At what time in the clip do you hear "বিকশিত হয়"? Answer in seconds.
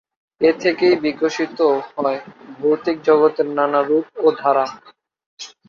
1.03-2.19